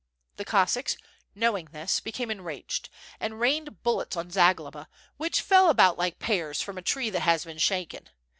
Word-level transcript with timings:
The 0.37 0.45
Cossacks 0.45 0.97
knowing 1.35 1.65
this, 1.65 1.99
became 1.99 2.31
enraged, 2.31 2.89
and 3.19 3.39
rained 3.39 3.83
bullets 3.83 4.17
on 4.17 4.31
Zagloba, 4.31 4.87
which 5.17 5.41
fell 5.41 5.69
about 5.69 5.95
like 5.95 6.17
pears 6.17 6.59
from 6.59 6.79
a 6.79 6.81
tree 6.81 7.11
that 7.11 7.19
has 7.19 7.45
been 7.45 7.59
shaken. 7.59 8.09